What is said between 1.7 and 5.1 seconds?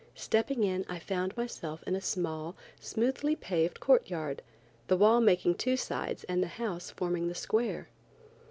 in a small, smoothly paved court yard, the